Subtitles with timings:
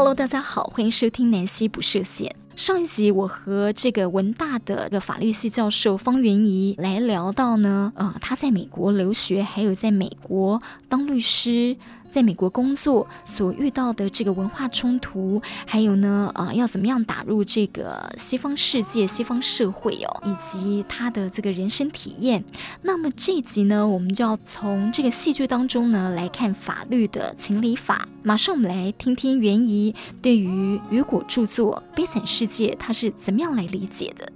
[0.00, 2.34] Hello，大家好，欢迎收听南希不设限。
[2.56, 11.76] 上一集我和这个文大的一个法律系教授方元怡来聊到呢，呃，他在美国留学，还有在美国当律师。
[12.10, 22.44] 在美国工作所遇到的这个文化冲突，还有呢，呃，要怎么样打入这个西方世界、西方社会哦，以及他的这个人生体验。
[22.82, 28.08] 那么这一集呢，我们就要从这个戏剧当中呢来看法律的情理法。
[28.24, 34.30] 马上我们来听听袁怡对于雨果著作《悲惨世界》他是怎么样来理解的。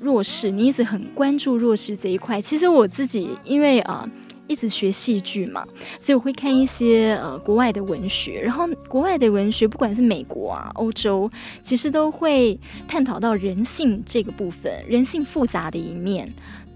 [0.00, 2.40] 弱势，你一直很关注弱势这一块。
[2.40, 4.08] 其实我自己因为啊。
[4.08, 4.10] 呃
[4.50, 5.64] 一直学戏剧嘛，
[6.00, 11.30] 所以我会看一些呃国外的文学，然后国外的文学，不管是美国啊、欧洲，
[11.62, 16.28] 其实都会探讨到人性这个部分，人性复杂的一面。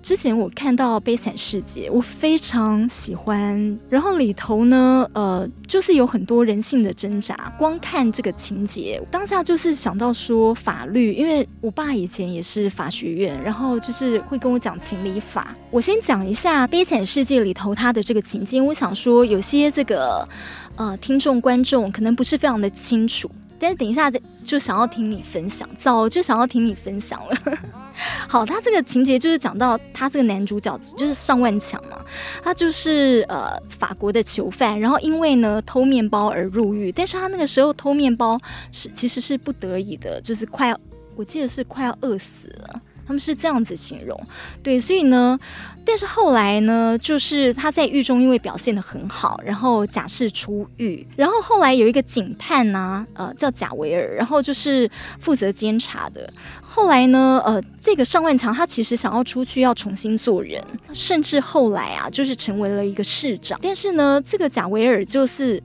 [0.05, 3.79] 之前我看到《悲惨世界》，我非常喜欢。
[3.89, 7.51] 然后里头呢，呃，就是有很多人性的挣扎。
[7.57, 15.57] 光看这个情节，当下就是想到说法律，因为我爸以前也是法学院，然后就是会跟我讲情理法。
[15.71, 18.61] 我先讲一下《悲惨世界》里头它的这个情节。
[18.61, 20.29] 我想说，有些这个
[20.77, 24.11] 呃听众观众可能不是非常的清楚，但是等一下
[24.45, 27.59] 就想要听你分享，早就想要听你分享了。
[28.29, 31.99] 好，他这个情节就是讲到他这个男主角就是上万强嘛，
[32.43, 38.39] 他就是呃法国的囚犯，然后因为呢偷面包而入狱，但是他那个时候偷面包
[38.73, 40.81] 是其实是不得已的，就是快要
[41.15, 44.19] 我记得是快要饿死了，他们是这样子形容，
[44.63, 45.39] 对，所以呢。
[45.87, 51.07] 但是后来呢，就是他在狱中因为表现得很好，然后假释出狱。
[51.15, 56.27] 然后后来有一个警探呢、啊，呃，叫贾维尔，然后就是负责监察的。
[56.63, 63.61] 后来呢，呃，这个尚万强他其实想要出去要重新做人，甚至后来啊，就是成为了一个市长。
[63.63, 65.63] 但是呢，这个贾维尔就是。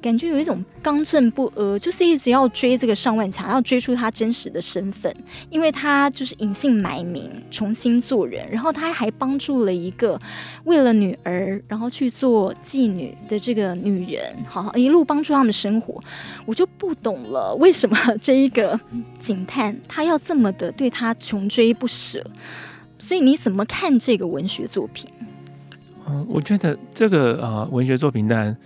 [0.00, 5.12] 感觉有一种刚正不阿，就是一直要追这个尚万强，要追出他真实的身份，
[5.50, 8.48] 因为他就是隐姓埋名，重新做人。
[8.48, 10.20] 然后他还帮助了一个
[10.64, 16.00] 为了女儿，然后去做妓女的这个女人，好好一路帮助他们生活。
[16.46, 18.78] 我就不懂了，为什么这一个
[19.18, 22.24] 警探他要这么的对他穷追不舍？
[23.00, 25.10] 所以你怎么看这个文学作品？
[26.08, 28.56] 嗯，我觉得这个呃文学作品当然。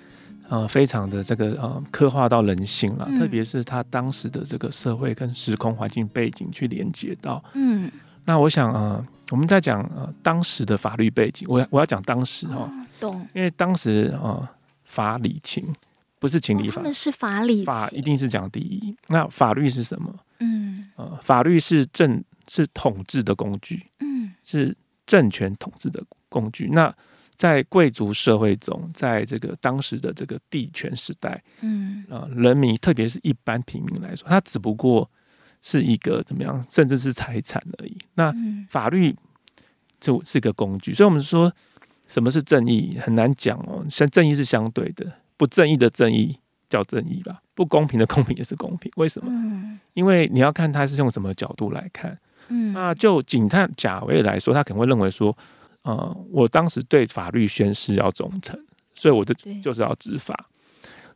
[0.52, 7.42] 呃，非常的这个呃，刻画到人性了，嗯、特别是他当时的这个社会跟时空环境背景去连接到。
[7.54, 7.90] 嗯，
[8.26, 12.70] 那我想呃，我们在讲呃当时的法律背景，我我要讲当时哦，
[13.00, 13.26] 懂？
[13.32, 14.46] 因为当时呃
[14.84, 15.74] 法理情
[16.18, 18.94] 不是情理法，哦、他们是法理法一定是讲第一。
[19.08, 20.14] 那法律是什么？
[20.41, 24.76] 嗯，呃，法律是政是统治的工具，嗯，是
[25.06, 26.68] 政权统治的工具。
[26.70, 26.94] 那
[27.34, 35.10] 在贵族社会中，在这个当时的这个地权时代，嗯啊，人民特别是一般平民来说，他只不过
[35.60, 37.97] 是一个怎么样，甚至是财产而已。
[38.15, 38.32] 那
[38.69, 39.16] 法律
[39.98, 41.53] 就是个工具，所以我们说
[42.06, 43.84] 什么是正义很难讲哦。
[43.91, 46.38] 像正义是相对的，不正义的正义
[46.69, 48.92] 叫正义吧，不公平的公平也是公平。
[48.97, 49.78] 为什么？
[49.94, 52.16] 因为你要看他是用什么角度来看。
[52.48, 55.37] 嗯，那就警探贾维来说，他可能会认为说。
[55.82, 58.59] 呃，我当时对法律宣誓要忠诚，
[58.94, 60.48] 所以我就就是要执法。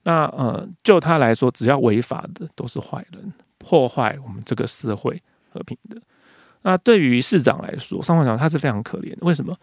[0.02, 6.00] 那呃，就他来说，只要违法的都是坏人，破坏我们这个社会和平的。
[6.62, 9.16] 那对于市长来说，上会长他是非常可怜。
[9.20, 9.56] 为什么？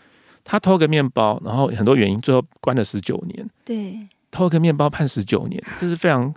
[0.45, 3.49] 他偷个面包，然后很多原因，最后关了十九年。
[3.65, 6.33] 对，偷个面包判十九年，这是非常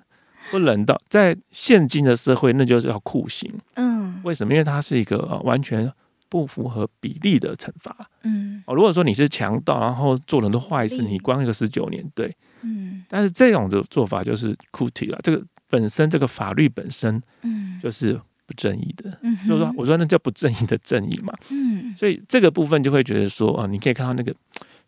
[0.50, 1.00] 不人道。
[1.09, 3.53] 在现今的社会，那就是要酷刑。
[3.75, 4.53] 嗯，为什么？
[4.53, 5.93] 因为他是一个呃完全。
[6.28, 24.34] 不符合比例的惩罚，嗯，哦，如果说你是强盗，然后做了很多坏事，你关一个十九年，对，嗯，但是这种的做法就是酷体了，这个本身这个法律本身，嗯，就是不正义的，嗯，所以说我说那叫不正义的正义嘛，嗯，所以这个部分就会觉得说啊，你可以看到那个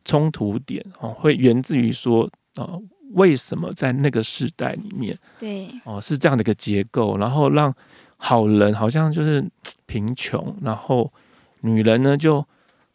[0.04, 2.76] 冲突点哦，会源自于说啊，
[3.12, 7.72] 为什么在那个时代里面，对，哦，是这样的一个结构，然后让
[8.16, 9.44] 好人好像就是
[9.86, 11.12] 贫穷，然后。
[11.60, 12.46] 女人呢，就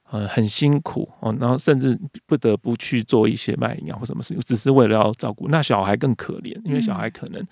[0.09, 5.47] 呃很辛苦哦，然后甚至不得不去做一些卖淫啊或什么事情，只是为了要照顾。
[5.49, 7.45] 那小孩更可怜，因为小孩可能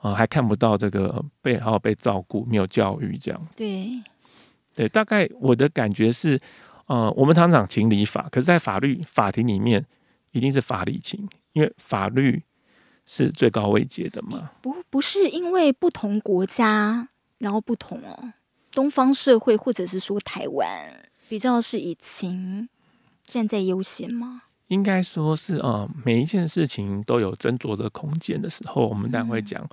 [0.00, 3.46] 呃还看不到这个被好好被照顾，没有教育这样。
[3.56, 4.02] 对
[4.74, 6.40] 对，大概我的感觉是，
[6.86, 9.84] 呃，我们常常讲情理法，可是，在法律法庭里面，
[10.30, 12.40] 一定是法理情，因为法律
[13.04, 14.52] 是最高位阶的嘛。
[14.62, 17.08] 不，不是因为不同国家，
[17.38, 18.32] 然后不同哦。
[18.72, 22.68] 东方社会，或者是说台湾，比较是以情
[23.24, 24.42] 站在优先吗？
[24.68, 29.66] 应该说是啊，每一件事情都有斟酌的空间的时候，我们当然会讲，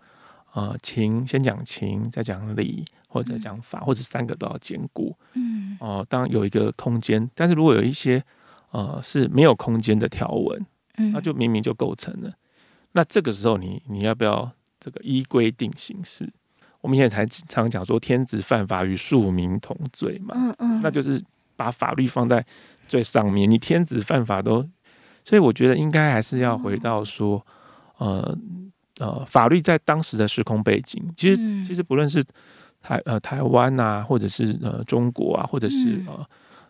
[0.53, 5.13] 呃，情先讲情，再讲理，或者讲法，或者三个都要兼顾。
[5.33, 8.23] 嗯，哦、呃，当有一个空间，但是如果有一些
[8.71, 10.65] 呃是没有空间的条文，
[11.11, 12.33] 那就明明就构成了。
[12.93, 14.49] 那这个时候你，你你要不要
[14.79, 16.31] 这个依规定行事？
[16.85, 20.35] 我们现在才常讲说，天子犯法与庶民同罪嘛。
[20.37, 21.19] 嗯嗯，那就是
[21.55, 22.45] 把法律放在
[22.87, 23.49] 最上面。
[23.49, 24.63] 你天子犯法都。
[25.27, 27.43] 所以我觉得应该还是要回到说，
[27.97, 28.37] 呃
[28.99, 32.23] 呃，法律在当时的时空背景，其实其实不论是
[32.79, 36.27] 台呃台湾啊，或者是呃中国啊，或者是呃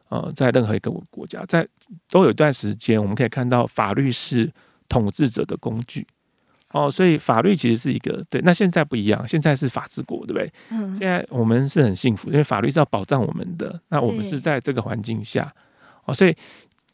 [0.07, 1.68] 呃在任何一个国家，在
[2.09, 4.50] 都有一段时间，我们可以看到法律是
[4.88, 6.07] 统治者的工具。
[6.75, 8.42] 哦，所以法律其实是一个对。
[8.42, 10.51] 那现在不一样，现在是法治国，对不对？
[10.72, 10.95] 嗯。
[10.98, 13.80] 现在我们是很幸福，因为法律是要保障我们的。
[13.89, 15.51] 那我们是在这个环境下，
[16.06, 16.36] 哦，所以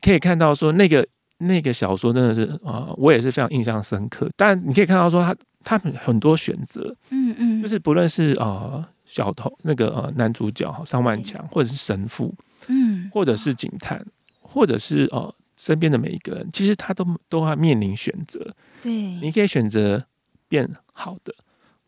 [0.01, 1.05] 可以看到说那个。
[1.43, 4.29] 那个小说真的是啊、呃，我也是非常印象深刻。
[4.37, 12.31] 但你可以看到说他他很多选择，嗯嗯，就是不论是啊、呃、小偷那个呃男主角上万强，或者是神父，
[12.67, 14.05] 嗯，或者是警探，
[14.39, 18.53] 或者是呃身边的每一个人，其实他都都要面临选择。
[18.81, 20.05] 对，你可以选择
[20.47, 21.33] 变好的，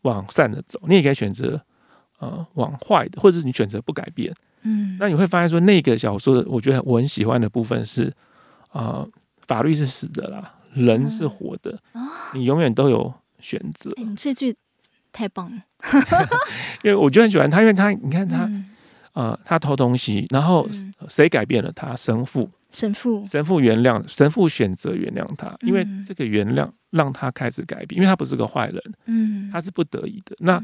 [0.02, 1.60] 往善的走；你也可以选择
[2.18, 4.32] 呃往坏的，或者是你选择不改变。
[4.62, 8.12] 嗯，那你会发现说那个小说的，我觉得我很喜欢的部分是
[8.70, 8.82] 啊。
[9.02, 9.08] 呃
[9.46, 13.92] 法律是死的啦，人是活的，嗯、你永远都有选择。
[13.98, 14.56] 你、欸、这句
[15.12, 15.62] 太棒了，
[16.82, 18.64] 因为我就很喜欢他，因为他你看他，嗯、
[19.14, 20.68] 呃，他偷东西，然后
[21.08, 21.96] 谁改变了他？
[21.96, 30.36] 神父，神父，神父原谅，神父选择原谅他，因为这个原谅让他开始改变，因为他不是个坏人，嗯，他是不得已的。
[30.38, 30.62] 那。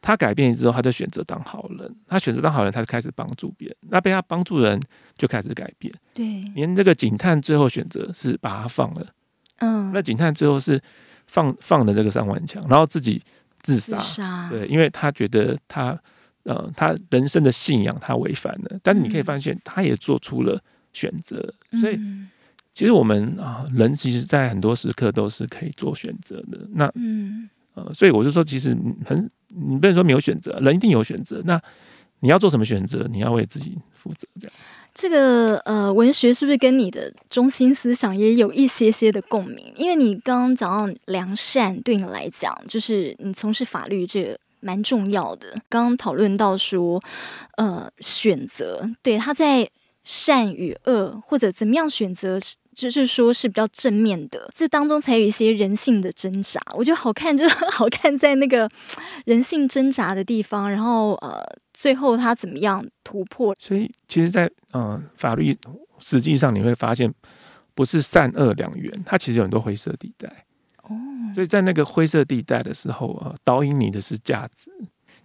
[0.00, 1.96] 他改变之后，他就选择当好人。
[2.06, 3.76] 他选择当好人，他就开始帮助别人。
[3.90, 4.80] 那被他帮助人，
[5.16, 5.92] 就开始改变。
[6.14, 9.06] 对，连这个警探最后选择是把他放了。
[9.56, 10.80] 嗯，那警探最后是
[11.26, 13.20] 放放了这个尚万强，然后自己
[13.60, 13.98] 自杀。
[13.98, 14.48] 自杀。
[14.48, 15.98] 对，因为他觉得他
[16.48, 18.80] 呃，他人生的信仰他违反了。
[18.82, 20.60] 但是你可以发现，他也做出了
[20.92, 21.54] 选择。
[21.70, 22.00] 嗯、所以，
[22.74, 26.58] 其实我们啊，人其实在很多时刻都是可以做选择的。
[26.72, 27.48] 那嗯。
[27.74, 31.40] 呃所以我就说，其实很，你不能说没有选择，人一定有选择。
[31.44, 31.62] 那
[32.18, 33.06] 你要做什么选择？
[33.08, 34.26] 你要为自己负责。
[34.40, 34.56] 这样，
[34.92, 39.72] 这个呃，文学是不是跟你的中心思想也有一些些的共鸣？
[39.76, 45.52] 因为你刚刚讲到良善，对你来讲，就是你从事法律这个蛮重要的。
[45.68, 47.00] 刚刚讨论到说，
[47.56, 49.70] 呃，选择，对，他在
[50.04, 52.38] 善与恶或者怎么样选择。
[52.74, 56.60] 就是说，是比较正面的，这当中才有一些人性的挣扎。
[56.76, 58.70] 我觉得好看， 就好看在那个
[59.24, 61.44] 人性挣扎的地方，然后呃，
[61.74, 63.52] 最后他怎么样突破。
[63.58, 65.58] 所以，其实在，在呃法律
[65.98, 67.12] 实际上你会发现，
[67.74, 70.44] 不是善恶两元，它其实有很多灰色地带。
[70.88, 70.96] 哦，
[71.34, 74.70] 所以在那个灰色地带的时候，啊，导引你的是价值。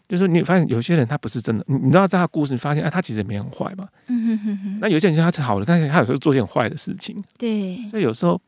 [0.07, 3.87] 就是你发现有些人他不是真的，你你知道在他故事，你发现哎，他其实也没很坏嘛。
[4.07, 4.77] 嗯哼哼哼。
[4.79, 7.23] 那有些人他是好的，但是他有时候做一件坏的事情。
[7.37, 7.77] 对。
[7.89, 8.39] 所以有时候，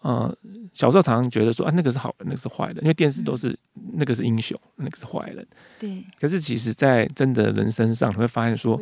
[0.00, 0.34] 呃，
[0.74, 3.56] 小时候常常觉得说啊，那个是好人，那个是坏人，因为电视都是
[3.94, 5.46] 那个是英雄，那个是坏人。
[5.78, 6.04] 对。
[6.20, 8.78] 可是其实，在真的人身上，你会发现说，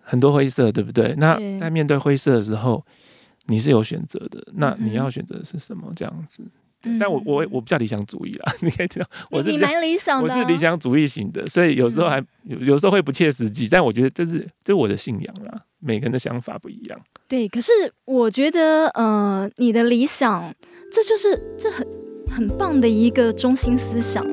[0.00, 1.14] 很多灰色，对不对？
[1.18, 2.84] 那在面对灰色的时候，
[3.44, 4.42] 你是有选择的。
[4.54, 5.92] 那你要选择的是什么？
[5.94, 6.42] 这样子。
[7.00, 17.00] 但我我我比较理想主义啦，你可以听到我是蛮理想的，我是理想主义型的，所以有时候还有有时候会不切实际，但我觉得这是这是我的信仰啦，每个人的想法不一样。
[17.26, 17.72] 对，可是
[18.04, 20.54] 我觉得呃，你的理想，
[20.92, 21.86] 这就是这很
[22.30, 24.24] 很棒的一个中心思想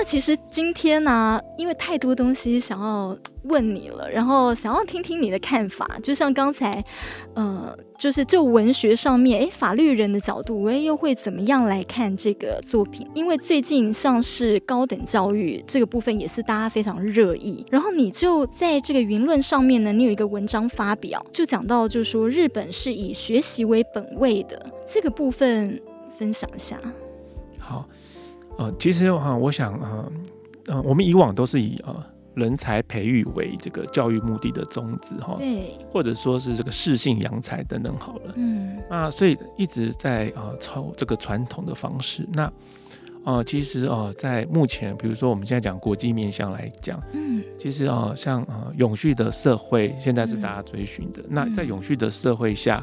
[0.00, 5.86] 那其实今天呢、因为太多东西想要问你了，然后想要听听你的看法。
[6.02, 6.82] 就像刚才，
[7.34, 13.06] 呃，就是就文学上面，诶，法律人的角度，诶，又会怎么样来看这个作品？
[13.12, 17.62] 因为最近像是高等教育这个部分，也是大家非常热议。
[17.70, 25.78] 然后你就在这个舆论上面呢，你有一个文章发表，就讲到，就是说日本是以学习为本位的这个部分，
[26.16, 26.78] 分享一下。
[28.60, 28.66] 好。
[28.66, 30.12] 呃，其实哈，我想，呃，
[30.66, 31.96] 呃，我们以往都是以呃
[32.34, 42.28] 人才培育为这个教育目的的宗旨哈，对，或者说是这个适性扬才等等好了，嗯，那所以一直在呃朝这个传统的方式。
[42.32, 42.52] 那
[43.24, 51.20] 呃，其实呃，在目前，比如说我们现在讲国际面向来讲，嗯，其实呃，像呃永续的社会现在是大家追寻的。
[51.22, 52.82] 嗯、那在永续的社会下，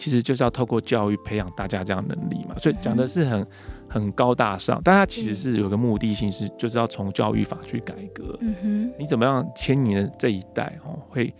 [0.00, 2.58] 其实就是要透过教育培养大家这样能力嘛。
[2.58, 3.46] 所以讲的是很
[3.86, 8.38] 很高大上，但它其实是有个目的性，是就是要从教育法去改革。
[8.40, 11.32] 嗯哼，你怎么样牵你的这一代哦，会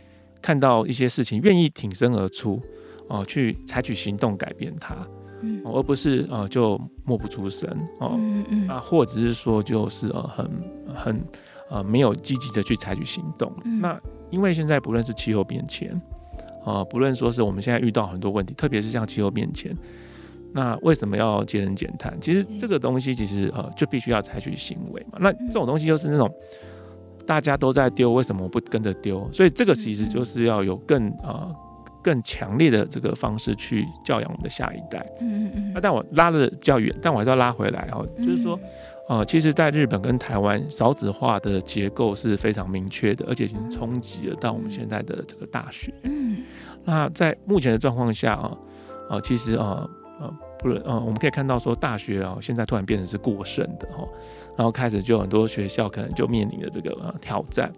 [0.43, 2.61] 看到一些事情，愿意挺身而出
[3.09, 4.95] 哦，去采取行动改变它。
[5.43, 7.67] 嗯，而不是呃就默不出声
[7.99, 10.51] 哦，嗯嗯啊，或者是说就是呃很
[10.95, 11.25] 很
[11.71, 13.51] 呃没有积极的去采取行动。
[13.65, 13.99] 嗯、那
[14.31, 15.99] 因为现在不论是气候变迁，
[16.65, 19.77] 啊、呃，不论说是我们现在遇到很多问题，特别是像气候变迁，
[20.53, 22.17] 那为什么要节能减碳？
[22.21, 25.19] 其实这个东西其实呃就必须要采取行为嘛。
[25.21, 26.33] 那这种东西就是那种
[27.27, 29.29] 大家都在丢，为什么不跟着丢？
[29.33, 31.49] 所以这个其实就是要有更啊。
[31.49, 31.57] 呃
[32.03, 35.07] 更强烈的这个方式去教养我们的下一代。
[35.21, 35.73] 嗯嗯嗯。
[35.75, 38.59] 那但我拉的比较远，但我还是要拉回来哈，就是说，
[39.11, 45.93] 呃，其实，在日本跟台湾少子化的结构是非常明确的，而且已经冲击了到我们现在的这个大学。
[46.05, 46.45] 嗯。
[46.85, 48.57] 那在目前的状况下啊，
[49.09, 49.85] 啊，其实啊，
[50.21, 54.09] 呃，不是，呃，我们可以看到说，大学啊，现在突然变成是过剩的哈，
[54.57, 57.73] 然后开始就很多学校可能就面临着这个呃挑战。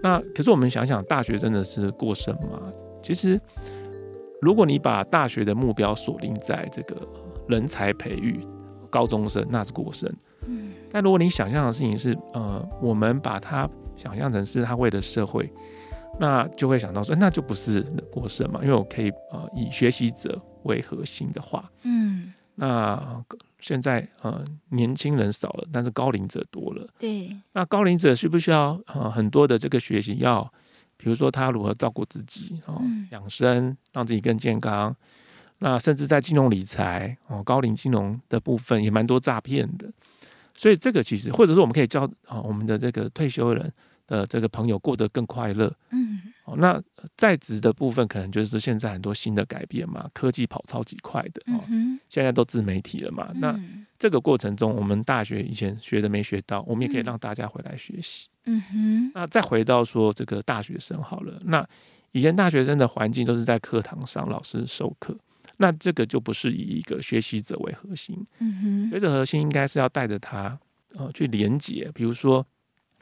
[0.00, 2.70] 那可是我们想想，大学真的是过剩吗？
[3.02, 3.40] 其实，
[4.40, 6.96] 如果你把大学的目标锁定在这个
[7.48, 8.46] 人才培育
[8.88, 10.08] 高中生，那是过剩。
[10.92, 10.94] 嗯。
[10.94, 15.50] 但如果你想象的事情是，呃，我们把它想象成是他为了社会，
[16.20, 17.80] 那就会想到说，那就不是
[18.12, 22.32] 过剩嘛，因为我可以呃以学习者为核心的话，嗯。
[22.54, 23.24] 那
[23.60, 26.86] 现在呃年轻人少了，但是高龄者多了。
[26.98, 27.34] 对。
[27.52, 30.52] 那高龄者需不需要呃很多的这个学习要？
[30.98, 32.80] 比如说他如何照顾自己哦，
[33.10, 34.94] 养生让自己更健康，
[35.58, 39.90] 那甚至在金融理财哦，高龄金融的部分也蛮多诈骗的，
[40.54, 43.72] 所以这个其实或者说我们可以教啊，我们的这个退休人
[44.06, 46.80] 的这个朋友过得更快乐，嗯，哦，那
[47.16, 51.60] 在职的部分可能就是现在很多新的改变嘛，科技跑超级快的哦，
[52.08, 53.58] 现在都自媒体了嘛，那
[53.98, 58.28] 这个过程中我们大学以前学的没学到，我们也可以让大家回来学习。
[58.44, 61.66] 嗯哼，那再回到说这个大学生好了，那
[62.10, 65.16] 以前大学生的环境都是在课堂上老师授课，
[65.58, 68.26] 那这个就不是以一个学习者为核心。
[68.38, 70.58] 嗯哼，学者核心应该是要带着他
[70.94, 72.46] 呃去连接，比如说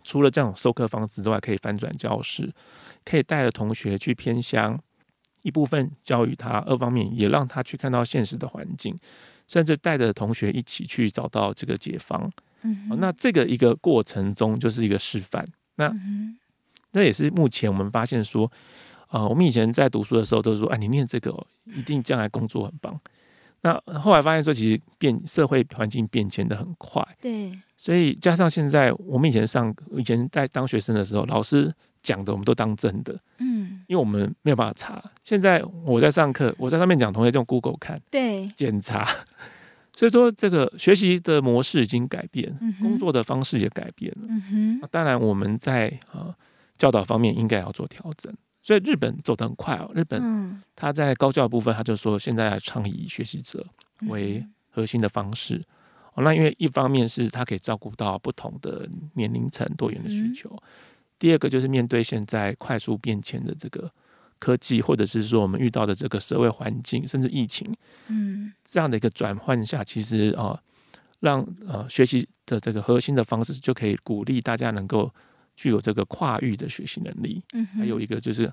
[0.04, 2.52] 除了这种授课方式之外，可以翻转教室，
[3.04, 4.78] 可以带着同学去偏乡，
[5.42, 8.98] 一部分教育他，二方面也让他去看到现实的环境，
[9.46, 12.30] 甚至带着同学一起去找到这个解方。
[12.98, 15.46] 那这个一个过程中就是一个示范。
[15.76, 15.88] 那
[16.92, 18.50] 那、嗯、也是目前我们发现说，
[19.10, 21.36] 啊、呃，我们以前在读书的时候都说，哎，你念这个
[21.66, 22.98] 一定将来工作很棒。
[23.62, 27.06] 那后来发现说，其实变社会环境变迁的很快。
[27.20, 27.52] 对。
[27.76, 31.70] 所以加上现在我们以前上以前在当学生的时候，老师
[32.02, 33.18] 讲的我们都当真的。
[33.38, 33.82] 嗯。
[33.88, 35.02] 因为我们没有办法查。
[35.24, 38.00] 现在我在上课，我在上面讲，同学就用 Google 看。
[38.10, 38.48] 对。
[38.56, 39.06] 检查。
[39.92, 44.26] 所以说，这个学习的模式已经改变，嗯、工作的方式也改变了。
[44.30, 46.34] 嗯、哼当然，我们在呃
[46.78, 48.32] 教导方面应该要做调整。
[48.62, 53.66] 所以日本走得很快哦，日本他在高教部分，他就说现在倡议以学习者
[54.08, 55.62] 为核心的方式。
[56.16, 60.62] 那因为一方面是他可以照顾到不同的年龄层、多元的需求；嗯、
[61.18, 63.90] 第二个就是面对现在快速变迁的这个。
[64.42, 67.70] 科技，或者是说我们遇到的这个社会环境，甚至疫情，
[68.08, 70.60] 嗯，这样的一个转换下，其实啊、呃，
[71.20, 75.12] 让呃学习的这个核心的方式，就可以鼓励大家能够
[75.60, 77.42] 具有这个跨域的学习能力，
[77.76, 78.50] 还有一个就是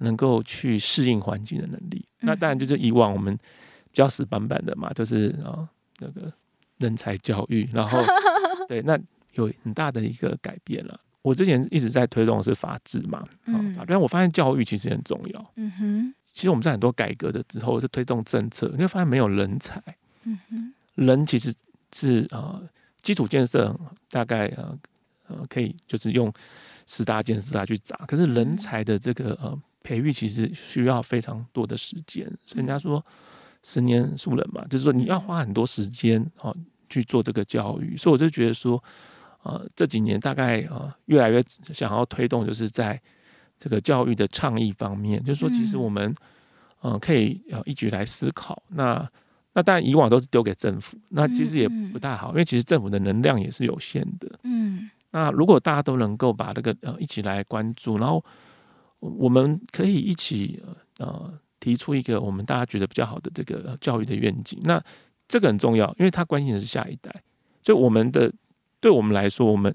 [0.00, 2.04] 能够去适应环境的能力。
[2.22, 5.68] 嗯、那当然就是以往我们比较死板板的嘛，就是啊、呃、
[6.00, 6.32] 那个
[6.78, 8.02] 人才教育，然后
[8.66, 8.98] 对，那
[9.34, 11.00] 有很大的一个改变了。
[11.22, 15.52] 我之前一直在推动的是法治嘛，啊，法，但我发现教育其实很重要。
[15.54, 19.80] 嗯哼，其实我们在很多改革的之后，是推动政策，你会发现没有人才。
[20.24, 21.54] 嗯哼，人其实
[21.92, 22.60] 是呃
[23.02, 23.78] 基础建设
[24.10, 24.76] 大概呃
[25.30, 26.32] 呃可以就是用
[26.86, 32.26] 十大建设来去砸，可是人才的这个呃培育其实需要非常多的时间。
[32.44, 33.04] 所以人家说
[33.62, 36.54] 十年树人嘛，就是说你要花很多时间啊
[36.88, 37.96] 去做这个教育。
[37.96, 38.82] 所以我就觉得说。
[39.42, 43.00] 呃，这几年大概呃越来越想要推动，就是在
[43.56, 46.14] 这个教育的倡议方面，就是说，其实我们
[46.82, 48.62] 呃可以呃一举来思考。
[48.68, 49.10] 那
[49.54, 54.30] 那当然以往都是丢给政府，那其实也不大好，因为其实政府的能量也是有限的。
[54.42, 54.90] 嗯。
[55.10, 58.24] 那如果大家都能够把这个呃一起来关注，然后
[58.98, 60.62] 我们可以一起
[60.98, 64.60] 呃提出一个我们大家觉得比较好的这个教育的愿景。
[64.64, 64.82] 那
[65.28, 67.10] 这个很重要，因为它关心的是下一代，
[67.62, 68.32] 所以我们的。
[68.82, 69.70] 对我们来说，我们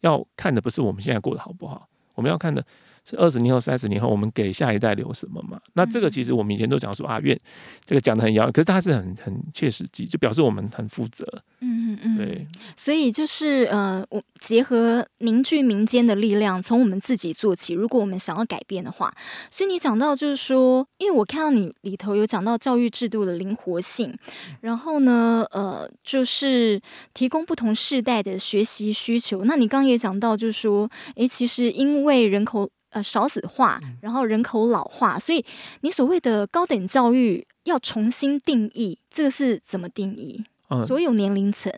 [0.00, 2.64] 要看的不是我们现在过得好不好，我们要看的
[3.04, 5.60] 是二十年后、三十年后，我们给下一代留什么嘛？
[5.74, 7.38] 那这个其实我们以前都讲说啊，愿
[7.84, 11.26] 这个讲的很遥远，可是它是很很切实际，就表示我们很负责。
[11.64, 12.46] 嗯嗯嗯，对。
[12.76, 17.72] 所以就是呃，我结合凝聚民间的力量，从我们自己做起。
[17.72, 19.14] 如果我们想要改变的话，
[19.48, 24.12] 所以你讲到就是说，因为我看到你里头有讲到教育制度的灵活性，
[24.60, 26.80] 然后呢，呃，就是
[27.14, 29.44] 提供不同世代的学习需求。
[29.44, 35.44] 那你刚刚也讲到，就是说，诶，其实因为人口呃少子化，然后人口老化，所以
[35.82, 40.44] 你所谓的高等教育要重新定义，这个是怎么定义？
[40.72, 41.70] 嗯，所有年龄层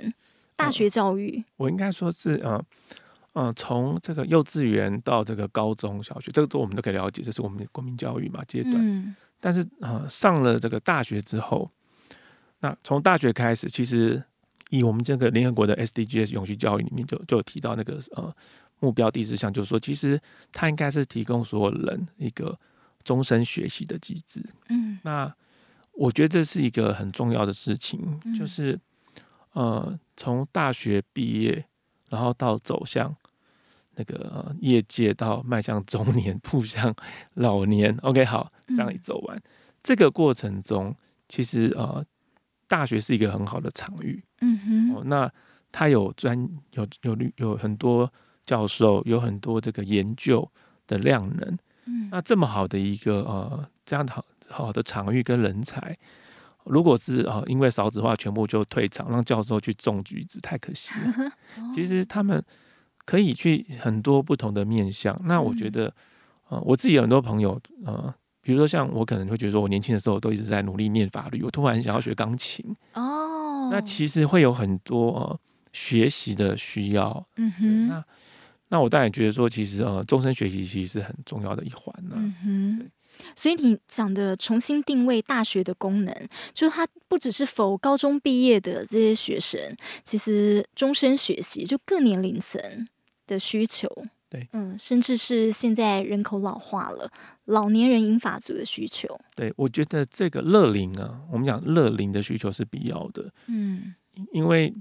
[0.57, 2.63] 大学教育，嗯，我应该说是嗯。
[3.37, 8.75] 嗯，从这个幼稚园到这个高中小学，这个都我们都可以了解，这是我们的国民教育嘛阶段。
[8.77, 11.69] 嗯，但是呃，上了这个大学之后，
[12.61, 14.23] 那从大学开始，其实
[14.71, 18.33] 以我们这个联合国的 SDGs 永续教育里面就就有提到那个呃。
[18.81, 20.21] 目标第四项就是说，其实
[20.53, 22.59] 它应该是提供所有人一个
[23.03, 24.45] 终身学习的机制。
[24.69, 25.35] 嗯，那
[25.97, 28.79] 我觉得这是一个很重要的事情，就是
[29.53, 31.65] 呃，从大学毕业，
[32.09, 33.15] 然后到走向
[33.97, 36.95] 那个业界，到迈向中年，步向
[37.35, 37.97] 老年。
[38.03, 39.41] OK，好，这样一走完，
[39.83, 40.95] 这个过程中，
[41.29, 42.05] 其实呃，
[42.67, 44.23] 大学是一个很好的场域。
[44.41, 45.33] 嗯哼，哦，那
[45.71, 48.13] 它有专有有有很多。
[48.47, 50.47] 教授有很多这个研究
[50.87, 54.23] 的量能，嗯，那这么好的一个呃这样的
[54.55, 55.97] 好好的场域跟人才，
[56.65, 61.33] 如果是呃因为少子化全部就退场，让教授去种橘子，太可惜了。
[61.75, 62.43] 其实他们
[63.05, 65.21] 可以去很多不同的面向。
[65.25, 65.93] 那我觉得，
[66.49, 75.41] 呃，我自己有很多朋友，呃，比如说像我可能会觉得说，我年轻的时候都一直在努力念法律，我突然想要学钢琴哦，那其实会有很多呃
[75.73, 78.05] 学习的需要，嗯哼，那。
[78.69, 82.17] 那我当然觉得说，其实呃，终身学习其实是很重要的一环呢。
[82.17, 82.91] 嗯哼，
[83.37, 86.15] 所以你讲的重新定位大学的功能，
[86.53, 89.61] 就是它不只是否高中毕业的这些学生，
[90.03, 92.89] 其实终身学习就各年龄层
[93.27, 93.89] 的需求。
[94.29, 97.11] 对，嗯，甚至是现在人口老化了，
[97.45, 99.19] 老年人银发族的需求。
[99.35, 103.31] 对，我觉得这个乐龄啊，我们讲乐龄的需求是必要的。
[103.47, 103.95] 嗯，
[104.33, 104.73] 因为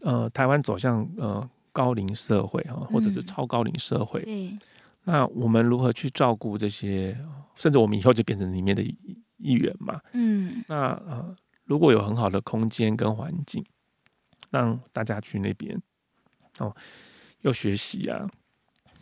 [0.00, 1.48] 呃，台湾走向呃。
[1.70, 4.58] 高龄社会哈，或者是超高龄社会，嗯，
[5.08, 7.18] 那我们如何去照顾这些？
[7.56, 8.82] 甚至我们以后就变成里面的
[9.38, 9.98] 一员嘛。
[10.12, 13.64] 嗯，那呃，如果有很好的空间跟环境，
[14.50, 15.80] 让大家去那边
[16.58, 16.76] 哦，
[17.40, 18.28] 又学习啊，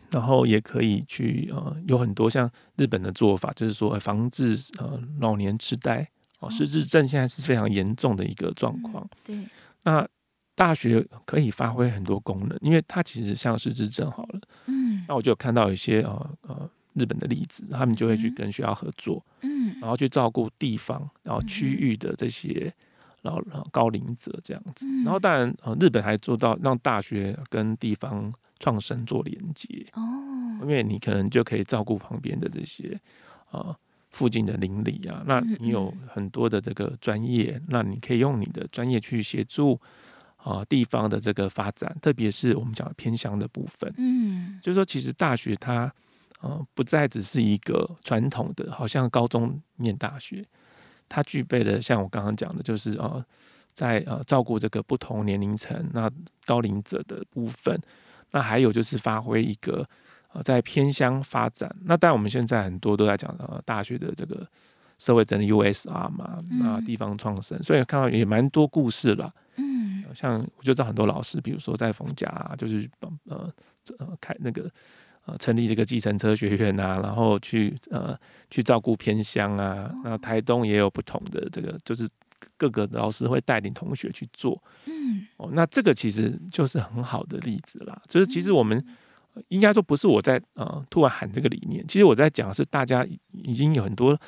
[0.09, 9.05] 然后也可以去呃，有很多像日本的做法，就是说防治呃老年痴呆哦，失智症现在是非常严重的一个状况。
[9.25, 9.37] 对，
[9.83, 10.07] 那。
[10.55, 14.41] 大学可以发挥很多功能，因为它其实像失智症好了。
[15.07, 22.73] 嗯，那我就有看到一些呃呃日本的例子，他们就会去跟学校合作，嗯，然后去照顾地方，然后区域的这些
[23.21, 23.41] 老
[23.71, 24.87] 高龄者这样子。
[25.03, 30.01] 然后当然呃日本还做到让大学跟地方创生做连接哦，
[30.61, 32.99] 因为你可能就可以照顾旁边的这些
[33.51, 33.75] 呃
[34.09, 39.79] 附近的邻里啊，那你有很多的这个专业，那你可以用你的专业去协助。
[40.47, 45.91] 啊，地方的这个发展，特别是我们讲的偏乡的部分，嗯，就是说，其实大学它，
[46.39, 50.45] 呃，不再只是一个传统的，好像高中念大学，
[51.09, 53.21] 它具备了像我刚刚讲的，就是呃，
[53.73, 56.09] 在呃照顾这个不同年龄层那
[56.45, 57.77] 高龄者的部分，
[58.31, 59.85] 那还有就是发挥一个
[60.31, 61.69] 呃在偏乡发展。
[61.83, 64.47] 那当然我们现在很多都在讲呃大学的这个
[64.97, 69.33] 社会整理 USR 嘛，那地方创生，所以看到也蛮多故事了。
[70.13, 72.89] 像我就知道很多老师，比如说在逢甲，啊，就是
[73.29, 73.53] 呃
[73.99, 74.69] 呃开那个
[75.25, 78.17] 呃成立这个计程车学院啊，然后去呃
[78.49, 79.91] 去照顾偏乡啊。
[80.03, 82.07] 那台东也有不同的这个，就是
[82.57, 84.61] 各个老师会带领同学去做。
[84.85, 88.01] 嗯，哦，那这个其实就是很好的例子啦。
[88.07, 88.83] 就是其实我们
[89.49, 94.19] 应该说不是我在呃突然喊这个理念，其实我在讲的是大家已经有很多。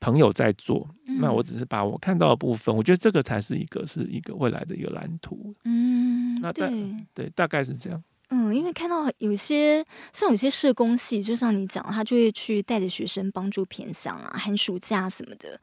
[0.00, 0.88] 朋友在做，
[1.20, 5.54] 那我只是把我看到的部分，嗯、我觉得这个才是一个是一个未来的一个蓝图。
[5.64, 8.02] 嗯，那大对，对，大概是这样。
[8.30, 15.60] 嗯，因为看到有些像有些社工系，就像你讲，他就会去带着学生帮助偏乡啊，寒暑假什么的。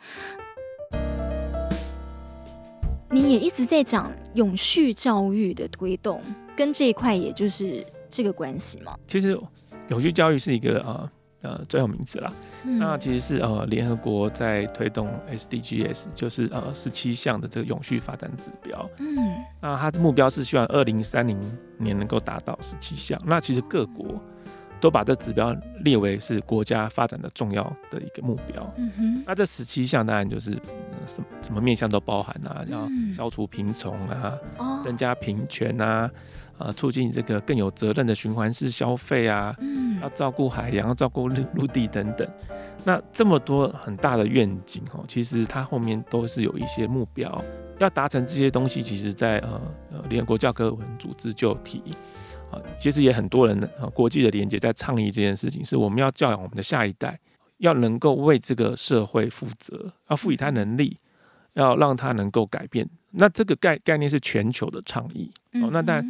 [3.11, 6.19] 你也一直在讲永续教育的推动，
[6.57, 8.97] 跟这一块也就是这个关系吗？
[9.07, 9.39] 其实
[9.89, 11.03] 永续教育是一个啊。
[11.03, 11.11] 呃，
[11.67, 12.31] 最有名字啦，
[12.63, 18.89] 嗯、那其实是呃，联合国在推动 SDGs，就是呃十七项的这个永续发展指标。
[18.99, 19.17] 嗯，
[19.61, 21.37] 那它的目标是希望二零三零
[21.77, 23.19] 年能够达到十七项。
[23.25, 24.05] 那其实各国
[24.79, 28.73] 都把这指标列为是国家发展的重要的一个目标。
[28.77, 30.51] 嗯哼，那这十七项当然就是
[31.05, 36.09] 什么什么面向都包含啊，要消除贫穷啊，嗯、增加平权啊，
[36.57, 42.27] 呃，促进这个更有责任的循环式消费啊，嗯，要照顾海洋，要照顾陆陆地等等。
[42.83, 47.43] 那这么多很大的愿景哦，其实它后面都是有一些目标，
[47.79, 51.81] 要达成这些东西，其实在呃呃联合国教科文组织就提
[52.51, 52.61] 啊。
[52.79, 57.19] 其实也很多人啊，国际的连接在倡议这件事情，是我们要教养我们的下一代，
[57.57, 60.99] 要能够为这个社会负责，要赋予他能力，
[61.53, 62.87] 要让他能够改变。
[63.17, 65.69] 那这个概概念是全球的倡议哦。
[65.71, 66.05] 那但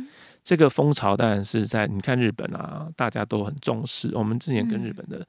[0.46, 4.12] 这个风潮当然是在你看日本啊，大家都很重视。
[4.14, 5.28] 我们之前跟日本的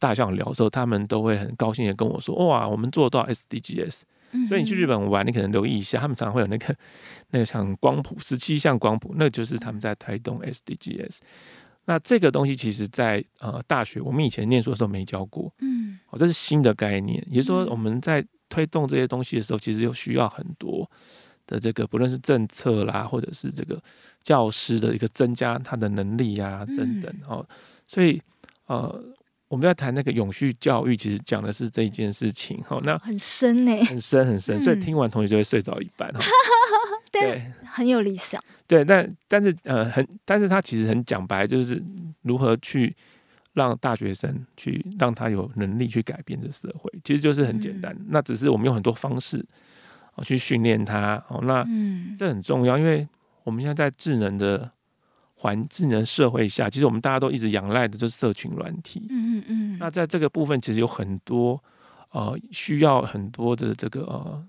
[0.00, 4.00] 大校长聊的时候，他们都会很高兴的跟我说：“哇，我们做到 SDGs。”
[4.48, 6.74] 所以你去日本玩，你可能留意一下，他们常常会有那个
[7.30, 11.18] 那个像光谱十七项光谱，那就是他们在推动 SDGs。
[11.84, 20.90] 那这个东西其实在呃大学我们以前念书的时候没教过，嗯，哦，这是新的概念，也就是说我们在推动这些东西的时候，其实又需要很多
[21.46, 23.80] 的这个不论是政策啦，或者是这个
[24.22, 27.46] 教师的一个增加他的能力呀、啊、等等哦，
[27.86, 28.20] 所以
[28.66, 29.02] 呃。
[29.48, 32.60] 我们在谈那个永续教育，其实讲的是这一件事情。
[32.66, 36.12] 好，那很深呢，很深很深，所以听完同学就会睡着一半。
[37.12, 38.42] 对，很有理想。
[38.66, 41.80] 对，但但是呃，很，但是他其实很讲白，就是
[42.22, 42.92] 如何去
[43.52, 47.96] 让大学生去让他有能力去改变这社会，其实就是很简单。
[48.08, 49.46] 那只是我们用很多方式
[50.22, 51.22] 去训练它。
[51.28, 51.66] 哦，那
[52.16, 53.06] 这很重要，因为
[53.44, 54.70] 我们现在在智能的。
[55.38, 59.06] 环智能社会下，其实我们大家都一直仰赖的就是社群软体。
[59.10, 59.76] 嗯嗯嗯。
[59.78, 61.62] 那在这个部分，其实有很多
[62.10, 64.42] 呃需要很多的这个呃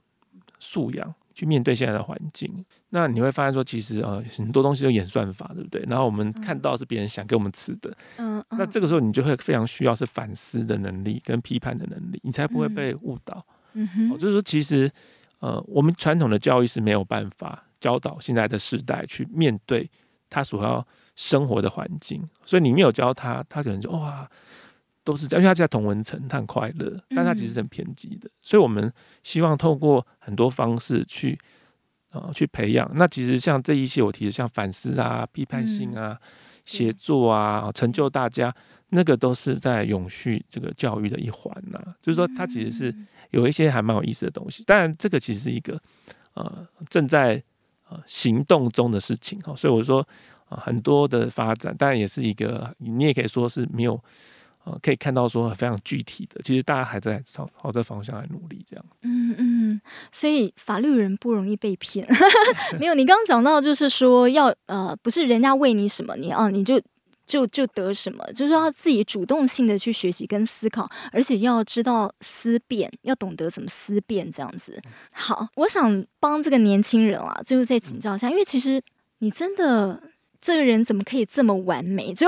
[0.59, 2.65] 素养去面对现在的环境。
[2.89, 5.83] 那你会发现说，其实呃很多东西都演算法，对不对？
[5.89, 7.95] 然后我们看到是别人想给我们吃的。
[8.15, 8.41] 嗯。
[8.51, 13.45] 那这个时候你就会非常需要是反思的能力跟批判的能力，你才不会被误导。
[13.73, 14.17] 嗯哼。
[14.17, 14.89] 就是说，其实
[15.39, 19.89] 呃我们传统的教育是没有办法教导现在的世代去面对。
[20.29, 24.29] 他所要生活的环境，所以你没有教他，他可能就哇，
[25.01, 28.29] 都是这样，因为他在同文层，他很快乐，但他其实很偏激的。
[28.41, 28.91] 所以我们
[29.23, 31.39] 希望透过很多方式去
[32.09, 32.91] 啊、呃，去培养。
[32.95, 36.19] 那其实像这一些我提的，像反思啊、批判性啊、
[36.65, 38.53] 协作啊、成就大家，
[38.89, 41.79] 那个都是在永续这个教育的一环呐。
[42.01, 42.95] 就是说，它其实是
[43.31, 44.63] 有一些还蛮有意思的东西。
[44.63, 45.79] 当然，这个其实是一个
[46.33, 47.43] 呃正在
[47.89, 47.97] 呃。
[48.05, 50.05] 行动中的事情哈，所以我说
[50.49, 53.97] 啊，很多的发展当然也是一个，你也可以说是没有
[54.65, 58.85] 呃，可以看到说非常具体的，其实大家还在朝朝这方向来努力这样。
[59.03, 62.05] 嗯嗯，所以法律人不容易被骗，
[62.77, 66.81] 没有，你刚刚讲到就是说要呃，不是人家为你什么，你啊你就。
[67.27, 74.81] 就就得什么，就是要自己主动性的去学习跟思考，而且要知道思辨，要懂得怎么思辨这样子。
[75.11, 78.81] 好，我想帮这个年轻人啊，最后再请教一下，因为其实
[79.19, 80.01] 你真的
[80.39, 82.13] 这个人怎么可以这么完美？
[82.15, 82.27] 就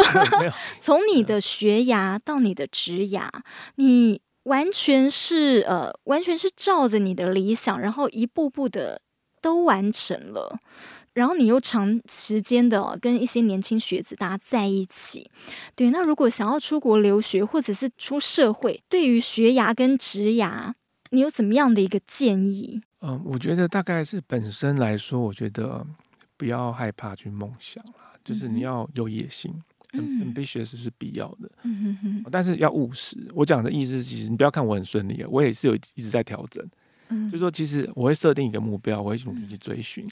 [0.80, 3.30] 从你的学涯到你的职涯，
[3.76, 9.02] 你完全是呃，完全是照着你的理想，然后一步步的
[9.42, 10.60] 都完成了。
[11.20, 15.30] 然后你又长时间的跟一些年轻学子大家在一起，
[15.76, 20.72] 对，那如果想要出国留学或者是出社会，对于学涯跟职涯，
[21.10, 22.80] 你有怎么样的一个建议？
[23.02, 25.86] 嗯，我觉得大概是本身来说，我觉得
[26.38, 29.54] 不要害怕去梦想啦，就是你要有野心，
[29.92, 33.18] 嗯，ambitious 是必要的，嗯哼哼，但是要务实。
[33.34, 36.66] 我讲的意思是，其实你不要看我很顺利，我也是有一直在调整，
[37.10, 40.08] 嗯，就是说其实我会设定一个目标，我会努力去追寻。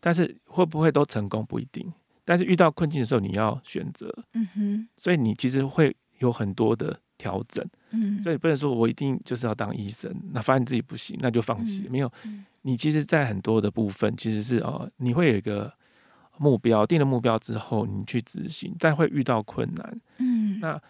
[0.00, 1.92] 但是会不会都成功不一定，
[2.24, 12.12] 但是遇到困境的时候你要选择，嗯哼，所以你其实会有很多的调整，嗯，所以不能说我一定就是要当医生，那发现自己不行那就放弃，没有，
[12.62, 15.72] 你其实，在很多的部分其实是哦，你会有一个
[16.38, 20.80] 目标，定了目标之后你去执行，但会遇到困难，嗯，那。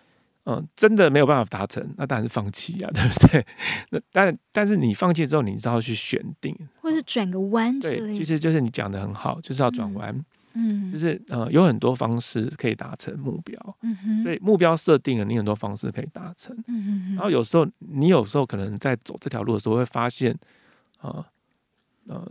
[0.50, 3.46] 嗯，真的没有办法达成，那当然是放弃呀， 对不对？
[3.90, 7.78] 那但但是你放弃之后，你知道去选定，或是转个弯。
[7.78, 10.24] 对，其实就是你讲的很好，就是要转弯。
[10.54, 13.76] 嗯，就是呃，有很多方式可以达成目标。
[13.82, 16.56] 嗯哼，所以目标设定了，你很多方式可以达成。
[16.68, 20.32] 嗯哼，然后有时候你有时候可能在走这条路的时候，会发现
[20.98, 21.11] 啊。
[21.11, 21.24] 呃，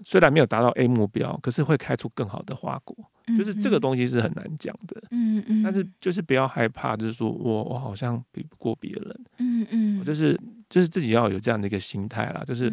[0.04, 2.96] 虽然没有达到 A 目标，可是会开出更好的花果。
[3.30, 5.04] 嗯、就是这个东西是很难讲的。
[5.12, 5.62] 嗯嗯。
[5.62, 9.26] 但是就是不要害怕，就是说我我好像比不过别人。
[9.40, 10.00] 嗯嗯。
[10.00, 12.72] 我就是就是自己要有这样的一个心态啦，就是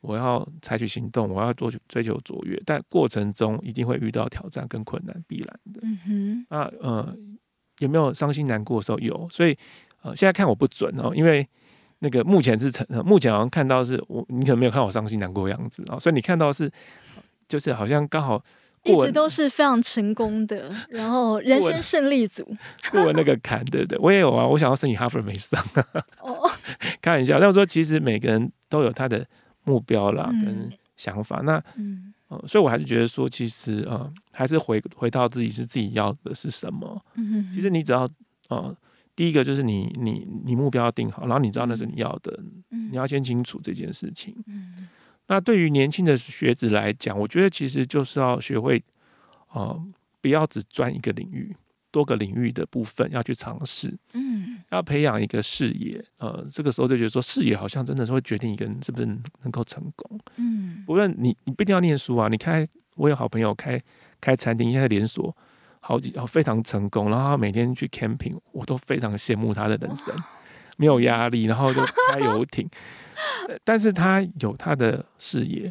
[0.00, 5.80] 我要采取行动，我要做追求卓越，但过程中一定会遇到挑战跟困难，必然的。
[5.82, 6.46] 嗯哼。
[6.50, 7.16] 那呃，
[7.78, 8.98] 有没有伤心难过的时候？
[8.98, 9.56] 有，所以
[10.02, 11.48] 呃，现在看我不准哦，因为
[12.04, 16.70] 那个目前是成，目前好像看到是我，你可能没有看我伤心难过的样子啊，所以你看到是
[17.48, 18.42] 就是好像刚好
[18.82, 22.44] 一直都是非常成功的，然后人生胜利组
[22.90, 23.98] 过了那个坎，对不对？
[23.98, 25.58] 我也有啊，我想要申请哈佛没上，
[26.20, 26.50] 哦，
[27.00, 27.38] 开玩笑。
[27.40, 29.26] 但我说其实每个人都有他的
[29.64, 32.10] 目标啦，跟想法，那嗯。
[32.48, 37.00] 所以，我还是觉得说，其实呃，还是回回到自己是自己要的是什么。
[37.14, 37.52] 嗯哼。
[37.54, 38.08] 其实你只要
[38.48, 38.76] 呃，
[39.16, 42.38] 第一个就是你你你目标要定好，然后你知道那是你要的，
[42.70, 44.34] 嗯、你要先清楚这件事情。
[44.46, 44.88] 嗯。
[45.26, 48.82] 那对于年轻的学子来讲，我觉得其实就是要学会
[49.52, 49.82] 呃，
[50.20, 51.56] 不要只专一个领域。
[51.90, 63.80] 多个领域的部分要去尝试，嗯，要培养一个视野，呃，这个时候就觉得说视野好像真的是会决定一个人是不是能够成功，嗯，不论你你不一定要念书啊，你开我有好朋友开
[64.20, 65.36] 开餐厅，现在连锁
[65.86, 70.14] 好几非常成功，然后他每天去 camping，我都非常羡慕他的人生，
[70.78, 72.66] 没有压力，然后就开游艇。
[73.62, 75.70] 但是他有他的事业，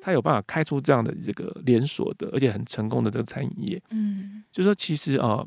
[0.00, 5.44] 他有办法开出这样的这个连锁的，而且很成功的这个餐饮业，嗯，就是说其实啊，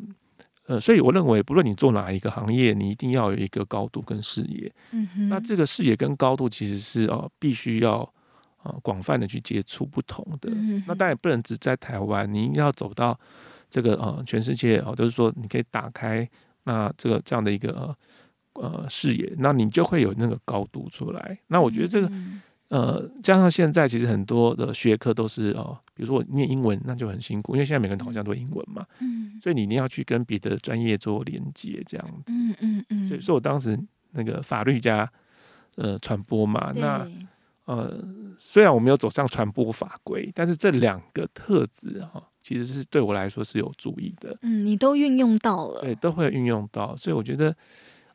[0.68, 8.02] 呃，所以我认为，不论你做哪一个行业，你一定要有一个高度跟视野，嗯哼，那这个视野跟高度其实是啊，必须要
[8.62, 10.52] 啊广泛的去接触不同的，
[10.86, 13.20] 那当然也不能只在台湾，你一定要走到
[13.70, 16.30] 这个呃全世界啊，就是说你可以打开
[16.64, 17.96] 那这个这样的一个。
[18.60, 21.38] 呃，视野，那你就会有那个高度出来。
[21.46, 22.12] 那我觉得这个，
[22.70, 33.08] 呃，加上现在其实很多的学科都是哦，比如说我念英文，那就很辛苦，因为现在每个人好像都英文嘛，嗯，所以你一定要去跟别的专业做连接，这样子，嗯嗯嗯。
[33.08, 33.80] 所以说我当时
[34.14, 35.08] 那个法律加
[35.76, 37.08] 呃传播嘛，那
[37.66, 38.04] 呃，
[38.40, 44.38] 虽然我没有走上传播法规，但是这两个特质哈，其实是对我来说是有注意的。
[44.42, 47.54] 嗯，你都运用到了，对，都会运用到，所以我觉得。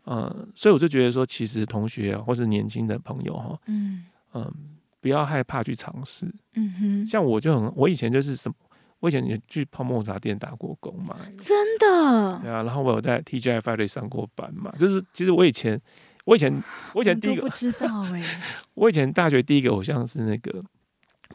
[0.05, 4.53] 嗯，所以我就觉得说，其实同学或是年轻的朋友哈，嗯嗯，
[5.01, 6.27] 不要害怕去尝试。
[6.55, 8.55] 嗯哼，像我就很，我以前就是什么，
[8.99, 11.17] 我以前也去泡沫茶店打过工嘛。
[11.39, 12.41] 真的？
[12.43, 14.75] 对啊，然后我有在 TGI Friday 上过班嘛。
[14.77, 15.81] 就是其实我以前，
[16.25, 16.53] 我以前，
[16.95, 18.41] 我以前第一个不知道哎、欸。
[18.75, 20.65] 我以前大学第一个偶像是那个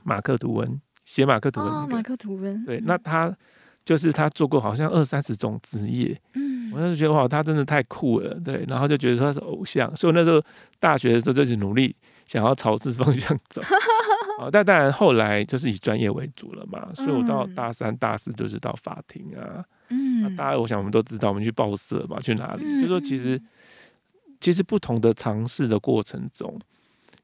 [0.03, 1.85] 马克吐温，写马克吐温、那个。
[1.85, 2.65] 哦，马克吐温。
[2.65, 3.33] 对，那他
[3.85, 6.19] 就是他做过好像二三十种职业。
[6.33, 6.57] 嗯。
[6.73, 10.43] 我那时候觉得哇，他真的太酷了，对，然后就觉得他是偶像，所以我那时候
[10.81, 11.95] 大学的时候就是努力
[12.27, 13.61] 想要朝这方向走，
[14.37, 23.41] 啊，但当然后来就是以专业为主了嘛，所以我到大三、大四就是到法庭啊，嗯，大家我想我们都知道，我们去报社嘛，去哪里，就说其实
[24.41, 26.53] 其实不同的尝试的过程中，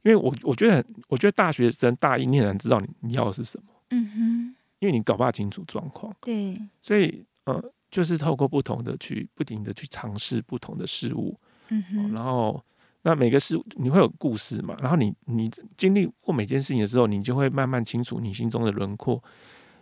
[0.04, 7.64] 因为我我觉得我觉得大学生大一你很难知道你你要的是什么，嗯哼，因为你搞不清楚状况，对，所以呃。
[7.94, 12.60] 就是透过不同的去不停的去尝试不同的事物，嗯哼，然后
[13.04, 19.24] 那每个事物你会有故事嘛，然后你你经历过每件事情的时候，你就会慢慢清楚你心中的轮廓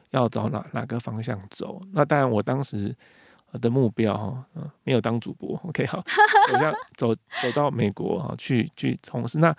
[0.09, 1.81] 要找哪哪个方向走。
[1.93, 2.93] 那当然，我当时
[3.59, 6.03] 的目标哈，嗯，没有当主播，OK 好，
[6.53, 9.39] 我要走走到美国哈去去从事。
[9.39, 9.55] 那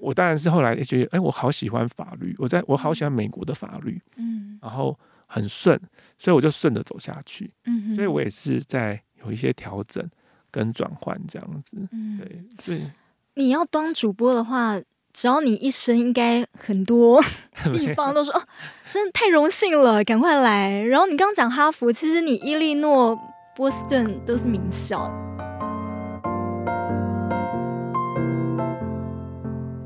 [0.00, 4.98] 我当然是后来觉得，哎，我好喜欢法律，我在我好喜欢美国的法律，嗯，然后。
[5.28, 5.76] 很顺，
[6.16, 7.52] 所以我就顺着走下去。
[7.64, 10.08] 嗯，所以我也是在有一些调整
[10.52, 11.76] 跟转换这样子。
[11.90, 12.92] 嗯，对，对。
[13.34, 14.80] 你要当主播的话，
[15.16, 17.22] 只要你一生应该很多
[17.72, 18.42] 地方都说哦，
[18.86, 20.78] 真的太荣幸了，赶快来。
[20.82, 23.18] 然后你刚刚讲哈佛，其实你伊利诺、
[23.56, 25.10] 波士顿都是名校。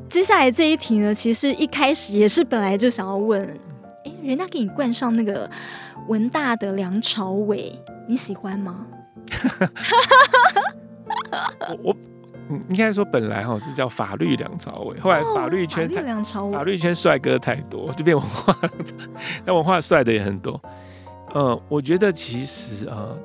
[0.09, 3.41] 接下来这一题呢，其实一开始也是本来就想要问。
[4.05, 5.49] 哎，人家给你冠上那个
[6.09, 7.73] 文大的梁朝伟，
[8.09, 8.85] 你喜欢吗？
[11.85, 11.97] 我我
[12.69, 18.57] 应该说本来哈是叫法律梁朝伟，后来法律圈、哦、法律梁朝伟，法律圈帅哥太多，就变文化，
[19.45, 20.61] 那文化帅的也很多。
[21.33, 23.17] 呃，我觉得其实呃，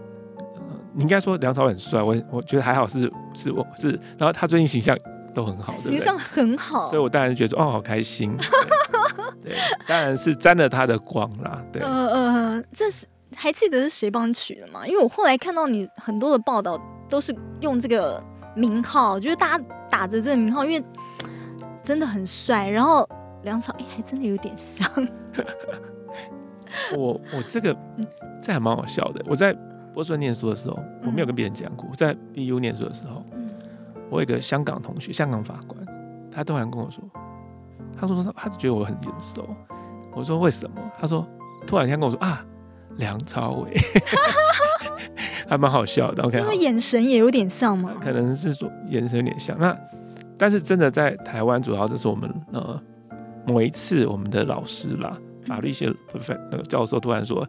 [0.94, 4.96] 你应该说梁朝伟很帅，我我觉得还好是是我是，然后他最近形象
[5.34, 8.36] 都很好，形象很好，所以我当然觉得说哦，好开心。
[9.44, 9.56] 对，
[9.88, 11.64] 当然是沾了他的光啦。
[11.72, 14.86] 对，呃呃，这是还记得是谁帮你取的吗？
[14.88, 18.24] 因为我后来看到你很多的报道都是用这个
[18.56, 20.86] 名号，就是大家打着这个名号，因为
[21.84, 22.68] 真的很帅。
[22.68, 23.08] 然后
[23.44, 24.90] 梁朝欸还真的有点像。
[26.98, 27.76] 我我这个
[28.42, 29.24] 这还蛮好笑的。
[29.28, 29.54] 我在
[29.94, 31.86] 波士顿念书的时候，我没有跟别人讲过。
[31.90, 33.24] 我在 BU 念书的时候，
[34.10, 35.80] 我有一个香港同学，香港法官，
[36.32, 37.04] 他突然跟我说。
[37.98, 39.48] 他说他他觉得我很眼熟，
[40.14, 40.76] 我说为什么？
[41.00, 41.26] 他说
[41.66, 42.46] 突然间跟我说啊，
[42.98, 43.74] 梁朝伟，
[45.48, 46.24] 还蛮好笑的。
[46.24, 49.58] OK，因为眼神也有点像嘛，可能是说眼神有点像。
[49.60, 49.78] 那
[50.38, 52.82] 但是真的在台湾，主要这是我们呃
[53.48, 55.94] 某一次我们的老师啦，法律系
[56.52, 57.48] 那个教授突然说，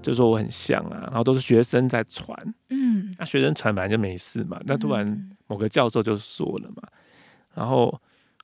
[0.00, 2.36] 就说我很像啊，然后都是学生在传，
[2.70, 6.82] 嗯，那学生传本来就没事嘛，那突然某个教授就说了嘛，
[7.54, 8.00] 然后。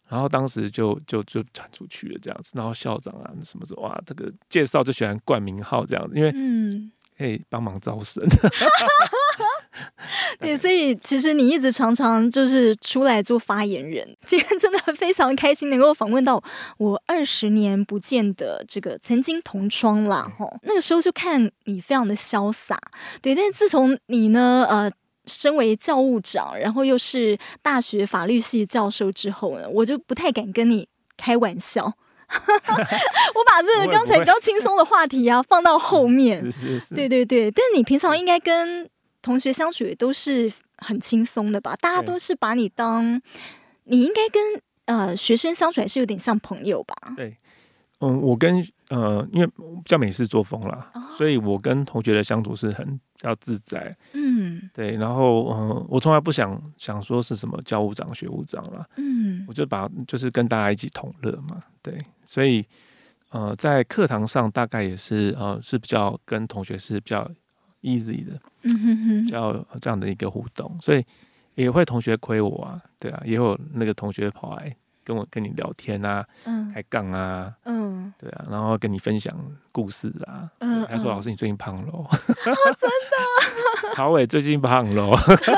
[0.08, 8.26] 然后当时就就就传出去了这样子，然后校长啊什么的，哇，这个介绍就喜欢冠名号这样子，因为嗯，可以帮忙招生。
[10.40, 16.42] 对，所以其实你一直常常就是出来做发言人，今天真的非常开心能够访问到
[16.78, 22.80] 我二十年不见的这个曾经同窗啦，吼，那个时候就看你非常的潇洒，
[23.20, 24.90] 对，但是自从你呢，呃。
[25.28, 31.92] 身为教务长，然后又是大学法律系教授之后呢，我就不太敢跟你开玩笑。
[32.28, 36.40] 我把这个刚才比较轻松的话题啊放到后面。
[36.50, 36.94] 是是是。
[36.94, 38.88] 对对对，但你平常应该跟
[39.22, 41.74] 同学相处也都是很轻松的吧？
[41.80, 43.20] 大家都是把你当，
[43.84, 46.94] 你应该跟呃学生相处还是有点像朋友吧？
[47.16, 47.36] 对，
[48.00, 53.00] 嗯，我跟呃，因为比较美式作风啦，哦、所以我跟同学的相处是很。
[53.20, 62.64] 比较自在，嗯，对，然后嗯，我从来不想想说是什么教务长、学务长啦，嗯，我就把就是跟大家一起同乐嘛，对，所以
[63.30, 67.28] 呃，在课堂上大概也是呃是比较跟同学是比较
[67.82, 71.04] easy 的，嗯哼哼，比较这样的一个互动，所以
[71.56, 74.76] 也会同学亏我啊，对啊，也有那个同学跑来。
[75.08, 79.34] 跟我跟你聊天啊，嗯、开杠啊，嗯，对啊，然后跟你分享
[79.72, 82.06] 故事啊，嗯，还说老师你最近胖了， 哦，
[82.44, 85.10] 真的， 陶伟最近胖了，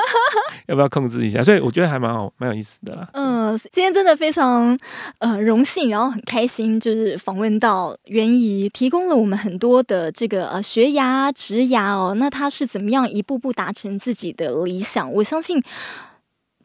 [0.67, 1.43] 要不要控制一下？
[1.43, 3.09] 所以我觉得还蛮好，蛮有意思的啦。
[3.11, 4.77] 嗯，今天真的非常
[5.17, 15.11] 呃荣幸，然后很开心，就是访问到袁怡，提供了我们很多的这个呃学牙、职牙哦，那他是怎么样一步步达成自己的理想？
[15.11, 15.61] 我相信。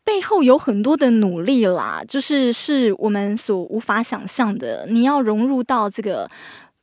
[0.07, 4.87] 背后有很多的努力啦，就是是我们所无法想象的。
[4.89, 6.31] 你要融入到这个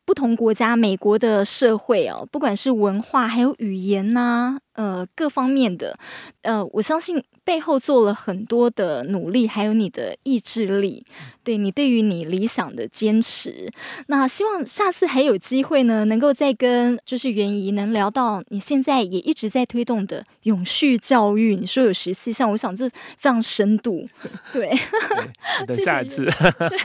[0.06, 5.98] 不同国家，美国的社会哦，不管是文化还有语言呐、呃，各方面的，
[6.42, 7.24] 呃，我相信。
[7.46, 11.04] 背后做了很多的努力，还有你的意志力，
[11.44, 13.70] 对你对于你理想的坚持。
[14.08, 21.58] 那希望下次还有机会呢，能够再跟就是袁怡能聊到你现在也一直在推动的永续教育。
[21.58, 24.08] 你说有十七项，我想这非常深度。
[24.54, 24.74] 对，
[25.68, 26.24] 等下一次。
[26.24, 26.78] 对，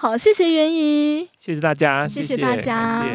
[0.00, 3.06] 好，谢谢袁怡，谢谢大家，谢谢大家。